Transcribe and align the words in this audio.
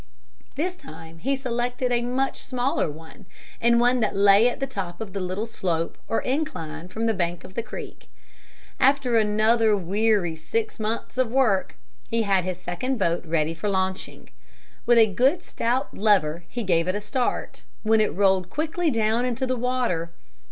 This 0.55 0.75
time 0.75 1.19
he 1.19 1.35
selected 1.35 1.91
a 1.91 2.01
much 2.01 2.41
smaller 2.41 2.89
one, 2.89 3.27
and 3.61 3.79
one 3.79 3.99
that 3.99 4.15
lay 4.15 4.49
at 4.49 4.59
the 4.59 4.65
top 4.65 4.99
of 4.99 5.13
the 5.13 5.19
little 5.19 5.45
slope 5.45 5.95
or 6.07 6.21
incline 6.23 6.87
from 6.87 7.05
the 7.05 7.13
bank 7.13 7.43
of 7.43 7.53
the 7.53 7.61
creek. 7.61 8.07
After 8.79 9.15
another 9.15 9.77
weary 9.77 10.35
six 10.35 10.79
months 10.79 11.19
of 11.19 11.31
work 11.31 11.75
he 12.09 12.23
had 12.23 12.45
his 12.45 12.59
second 12.59 12.97
boat 12.97 13.23
ready 13.27 13.53
for 13.53 13.69
launching. 13.69 14.31
With 14.87 14.97
a 14.97 15.05
good 15.05 15.43
stout 15.43 15.95
lever 15.95 16.45
he 16.49 16.63
gave 16.63 16.87
it 16.87 16.95
a 16.95 17.01
start, 17.01 17.61
when 17.83 18.01
it 18.01 18.11
rolled 18.15 18.49
quickly 18.49 18.89
down 18.89 19.23
into 19.23 19.45
the 19.45 19.55
water. 19.55 20.09